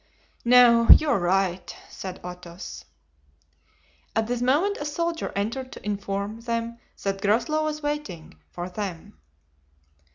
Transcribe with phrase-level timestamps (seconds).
[0.43, 2.85] "No, you are right," said Athos.
[4.15, 9.19] At this moment a soldier entered to inform them that Groslow was waiting for them.